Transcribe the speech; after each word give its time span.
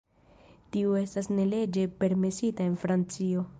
Tiu 0.75 0.95
estas 1.01 1.29
ne 1.39 1.45
leĝe 1.51 1.85
permesita 2.01 2.69
en 2.71 2.83
Francio. 2.87 3.49